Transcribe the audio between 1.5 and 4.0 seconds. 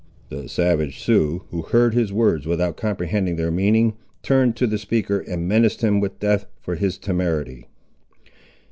who heard his words without comprehending their meaning,